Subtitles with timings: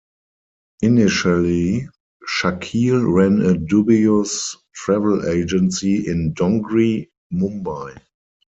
[0.81, 1.87] Initially
[2.27, 8.01] Shakeel ran a dubious travel agency in Dongri, Mumbai.